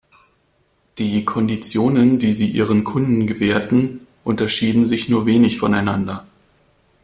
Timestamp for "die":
0.97-1.25, 2.17-2.33